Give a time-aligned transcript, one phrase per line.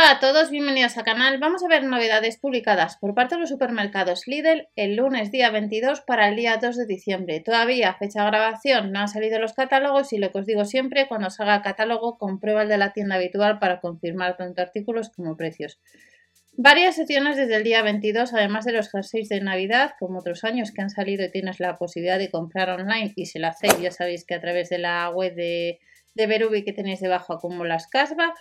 [0.00, 1.38] Hola a todos, bienvenidos al canal.
[1.38, 6.02] Vamos a ver novedades publicadas por parte de los supermercados Lidl el lunes día 22
[6.02, 7.40] para el día 2 de diciembre.
[7.40, 11.08] Todavía fecha de grabación no han salido los catálogos y lo que os digo siempre,
[11.08, 15.36] cuando salga el catálogo comprueba el de la tienda habitual para confirmar tanto artículos como
[15.36, 15.80] precios.
[16.52, 20.70] Varias secciones desde el día 22, además de los jerseys de Navidad, como otros años
[20.70, 23.90] que han salido y tienes la posibilidad de comprar online y si lo hacéis ya
[23.90, 25.80] sabéis que a través de la web de,
[26.14, 28.32] de Berubi que tenéis debajo acumulas casva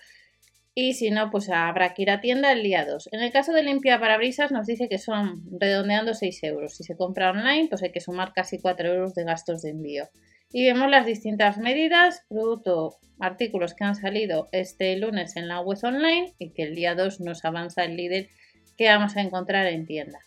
[0.80, 3.10] y si no, pues habrá que ir a tienda el día 2.
[3.12, 6.76] En el caso de limpia parabrisas nos dice que son redondeando 6 euros.
[6.76, 10.08] Si se compra online, pues hay que sumar casi 4 euros de gastos de envío.
[10.54, 15.80] Y vemos las distintas medidas, producto, artículos que han salido este lunes en la web
[15.82, 18.30] online y que el día 2 nos avanza el líder
[18.78, 20.20] que vamos a encontrar en tienda.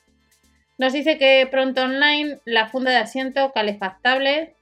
[0.79, 4.57] Nos dice que pronto online la funda de asiento calefactable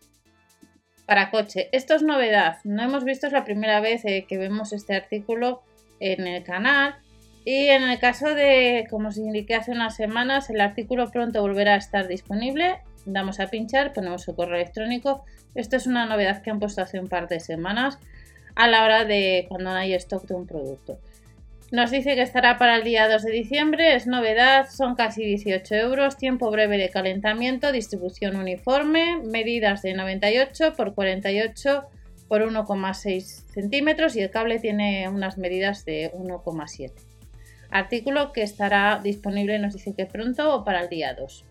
[1.07, 1.71] para coche.
[1.73, 2.59] Esto es novedad.
[2.65, 5.63] No hemos visto, es la primera vez eh, que vemos este artículo
[6.01, 6.97] en el canal.
[7.45, 11.75] Y en el caso de, como os indiqué hace unas semanas, el artículo pronto volverá
[11.75, 12.81] a estar disponible.
[13.07, 15.25] Damos a pinchar, ponemos su correo electrónico.
[15.55, 17.99] Esto es una novedad que han puesto hace un par de semanas
[18.55, 20.99] a la hora de cuando hay stock de un producto.
[21.71, 25.75] Nos dice que estará para el día 2 de diciembre, es novedad, son casi 18
[25.75, 31.85] euros, tiempo breve de calentamiento, distribución uniforme, medidas de 98 por 48
[32.29, 36.93] por 1,6 centímetros y el cable tiene unas medidas de 1,7.
[37.71, 41.45] Artículo que estará disponible, nos dice que pronto o para el día 2.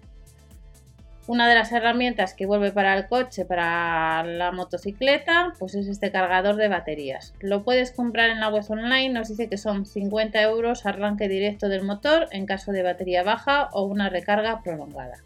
[1.28, 6.10] Una de las herramientas que vuelve para el coche, para la motocicleta, pues es este
[6.10, 7.34] cargador de baterías.
[7.42, 11.68] Lo puedes comprar en la web online, nos dice que son 50 euros arranque directo
[11.68, 15.18] del motor en caso de batería baja o una recarga prolongada.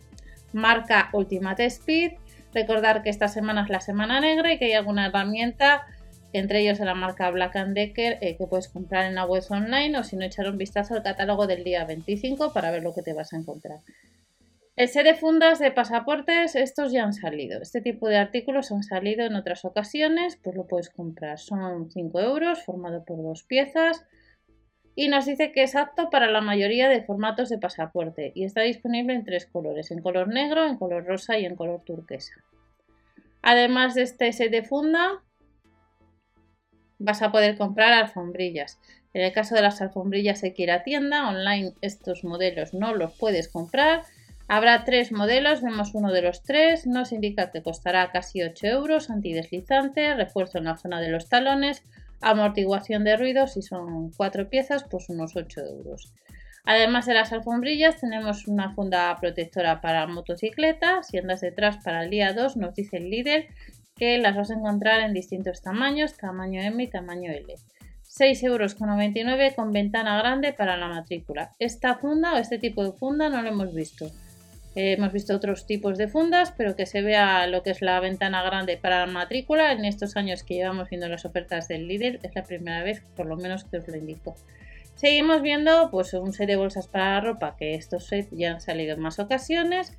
[0.54, 2.14] Marca Ultimate Speed
[2.54, 5.86] Recordar que esta semana es la semana negra y que hay alguna herramienta,
[6.34, 9.98] entre ellos de la marca Black Decker, eh, que puedes comprar en la web online
[9.98, 13.02] o si no echar un vistazo al catálogo del día 25 para ver lo que
[13.02, 13.80] te vas a encontrar.
[14.78, 17.62] El set de fundas de pasaportes, estos ya han salido.
[17.62, 21.40] Este tipo de artículos han salido en otras ocasiones, pues lo puedes comprar.
[21.40, 24.06] Son 5 euros, formado por dos piezas.
[24.96, 28.62] Y nos dice que es apto para la mayoría de formatos de pasaporte y está
[28.62, 32.34] disponible en tres colores, en color negro, en color rosa y en color turquesa.
[33.42, 35.24] Además de este set de funda,
[37.00, 38.80] vas a poder comprar alfombrillas.
[39.14, 42.94] En el caso de las alfombrillas hay que ir a tienda, online estos modelos no
[42.96, 44.04] los puedes comprar.
[44.48, 49.10] Habrá tres modelos, vemos uno de los tres, nos indica que costará casi 8 euros,
[49.10, 51.84] antideslizante, refuerzo en la zona de los talones,
[52.22, 56.14] amortiguación de ruidos y son cuatro piezas, pues unos 8 euros.
[56.64, 61.02] Además de las alfombrillas, tenemos una funda protectora para motocicleta.
[61.04, 63.48] Si andas detrás para el día 2, nos dice el líder
[63.96, 67.56] que las vas a encontrar en distintos tamaños, tamaño M y tamaño L.
[68.04, 71.52] 6,99 euros con ventana grande para la matrícula.
[71.60, 74.12] Esta funda o este tipo de funda no lo hemos visto.
[74.76, 78.00] Eh, hemos visto otros tipos de fundas, pero que se vea lo que es la
[78.00, 79.72] ventana grande para la matrícula.
[79.74, 83.26] En estos años que llevamos viendo las ofertas del líder, es la primera vez, por
[83.26, 84.36] lo menos, que os lo indico.
[84.96, 88.62] Seguimos viendo pues, un set de bolsas para la ropa, que estos sets ya han
[88.62, 89.98] salido en más ocasiones.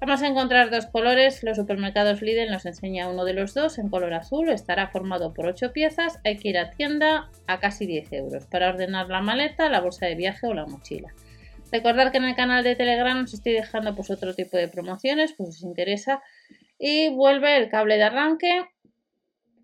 [0.00, 1.42] Vamos a encontrar dos colores.
[1.42, 4.48] Los supermercados Lidl nos enseña uno de los dos en color azul.
[4.50, 6.18] Estará formado por 8 piezas.
[6.24, 10.06] Hay que ir a tienda a casi 10 euros para ordenar la maleta, la bolsa
[10.06, 11.14] de viaje o la mochila.
[11.72, 15.32] Recordad que en el canal de Telegram os estoy dejando pues, otro tipo de promociones,
[15.36, 16.22] pues si os interesa.
[16.78, 18.64] Y vuelve el cable de arranque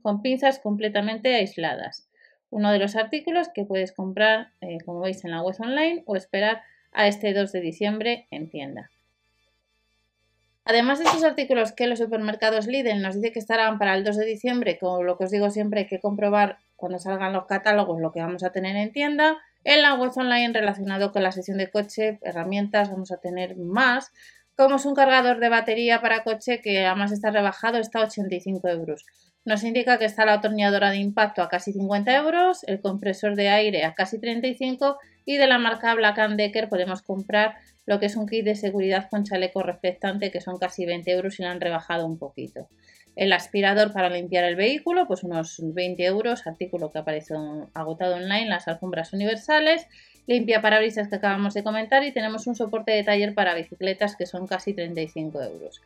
[0.02, 2.08] con pinzas completamente aisladas.
[2.50, 6.16] Uno de los artículos que puedes comprar, eh, como veis, en la web online o
[6.16, 6.62] esperar
[6.92, 8.90] a este 2 de diciembre en tienda.
[10.64, 14.16] Además de estos artículos que los supermercados Lidl nos dice que estarán para el 2
[14.16, 18.00] de diciembre, como lo que os digo siempre hay que comprobar cuando salgan los catálogos
[18.00, 21.58] lo que vamos a tener en tienda, en la web online relacionado con la sesión
[21.58, 24.12] de coche, herramientas, vamos a tener más,
[24.56, 28.68] como es un cargador de batería para coche que además está rebajado, está a 85
[28.68, 29.04] euros.
[29.44, 33.48] Nos indica que está la atornilladora de impacto a casi 50 euros, el compresor de
[33.48, 38.16] aire a casi 35 y de la marca Black Decker podemos comprar lo que es
[38.16, 41.60] un kit de seguridad con chaleco reflectante que son casi 20 euros y lo han
[41.60, 42.68] rebajado un poquito.
[43.20, 47.34] El aspirador para limpiar el vehículo, pues unos 20 euros, artículo que aparece
[47.74, 49.86] agotado online, las alfombras universales,
[50.26, 54.24] limpia parabrisas que acabamos de comentar y tenemos un soporte de taller para bicicletas que
[54.24, 55.82] son casi 35 euros.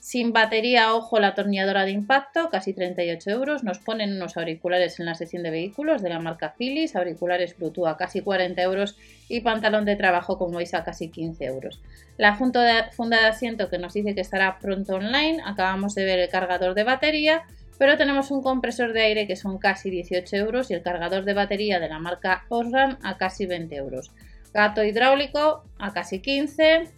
[0.00, 3.64] Sin batería, ojo, la atornilladora de impacto, casi 38 euros.
[3.64, 7.88] Nos ponen unos auriculares en la sección de vehículos de la marca Philips, auriculares Bluetooth
[7.88, 8.96] a casi 40 euros
[9.28, 11.80] y pantalón de trabajo, como veis, a casi 15 euros.
[12.16, 15.42] La funda de asiento que nos dice que estará pronto online.
[15.44, 17.42] Acabamos de ver el cargador de batería.
[17.78, 21.32] pero tenemos un compresor de aire que son casi 18 euros y el cargador de
[21.32, 24.10] batería de la marca Osram a casi 20 euros.
[24.52, 26.88] Gato hidráulico a casi 15,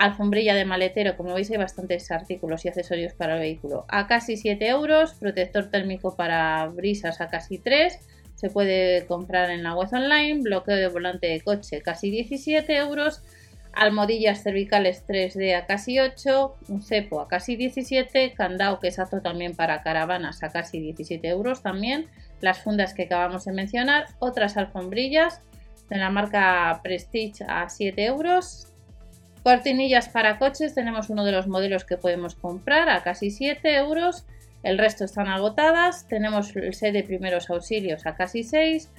[0.00, 4.38] alfombrilla de maletero, como veis hay bastantes artículos y accesorios para el vehículo, a casi
[4.38, 7.98] 7 euros, protector térmico para brisas a casi 3,
[8.34, 13.22] se puede comprar en la web online, bloqueo de volante de coche casi 17 euros,
[13.74, 19.20] almohadillas cervicales 3D a casi 8, un cepo a casi 17, candado que es apto
[19.20, 22.06] también para caravanas a casi 17 euros también,
[22.40, 25.42] las fundas que acabamos de mencionar, otras alfombrillas
[25.90, 28.69] de la marca Prestige a 7 euros,
[29.42, 34.26] cortinillas para coches, tenemos uno de los modelos que podemos comprar a casi 7 euros,
[34.62, 38.90] el resto están agotadas, tenemos el set de primeros auxilios a casi 6,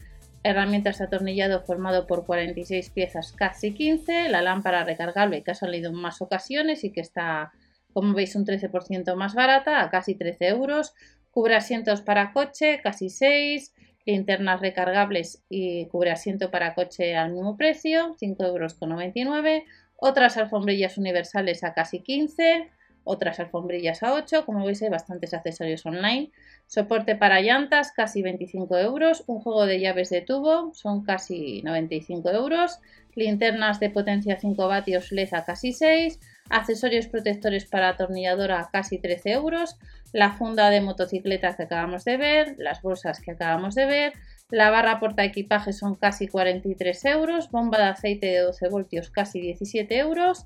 [0.43, 5.91] herramientas de atornillado formado por 46 piezas casi 15, la lámpara recargable que ha salido
[5.91, 7.51] en más ocasiones y que está,
[7.93, 10.93] como veis, un 13% más barata, a casi 13 euros,
[11.29, 13.73] cubre asientos para coche casi 6,
[14.05, 19.63] linternas recargables y cubre asiento para coche al mismo precio, 5,99 euros,
[20.03, 22.71] otras alfombrillas universales a casi 15,
[23.03, 26.31] otras alfombrillas a 8, como veis hay bastantes accesorios online,
[26.65, 32.31] soporte para llantas casi 25 euros, un juego de llaves de tubo son casi 95
[32.31, 32.79] euros,
[33.13, 39.77] linternas de potencia 5 vatios LED casi 6, accesorios protectores para atornilladora casi 13 euros,
[40.13, 44.13] la funda de motocicleta que acabamos de ver, las bolsas que acabamos de ver,
[44.49, 49.39] la barra porta equipaje son casi 43 euros, bomba de aceite de 12 voltios casi
[49.39, 50.45] 17 euros,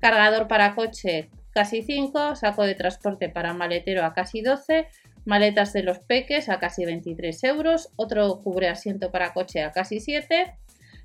[0.00, 4.88] cargador para coche casi 5, saco de transporte para maletero a casi 12,
[5.24, 10.00] maletas de los peques a casi 23 euros, otro cubre asiento para coche a casi
[10.00, 10.52] 7,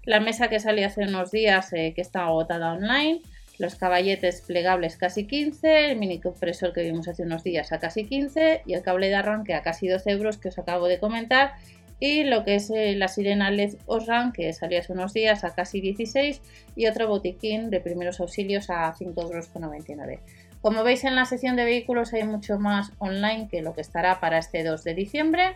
[0.06, 3.22] la mesa que salió hace unos días eh, que está agotada online,
[3.60, 8.06] los caballetes plegables casi 15, el mini compresor que vimos hace unos días a casi
[8.06, 11.54] 15 y el cable de arranque a casi 12 euros que os acabo de comentar
[12.00, 15.54] y lo que es eh, la sirena LED Osram que salió hace unos días a
[15.54, 16.42] casi 16
[16.78, 20.20] y otro botiquín de primeros auxilios a 5,99 euros.
[20.62, 24.22] Como veis en la sección de vehículos hay mucho más online que lo que estará
[24.22, 25.56] para este 2 de diciembre.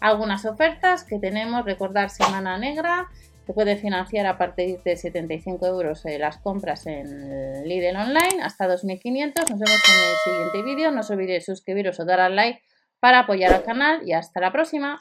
[0.00, 3.08] Algunas ofertas que tenemos, recordar Semana Negra,
[3.46, 8.66] se puede financiar a partir de 75 euros eh, las compras en Lidl Online hasta
[8.66, 9.50] 2.500.
[9.50, 10.90] Nos vemos en el siguiente vídeo.
[10.90, 12.62] No os olvidéis suscribiros o dar al like
[13.00, 15.00] para apoyar al canal y hasta la próxima.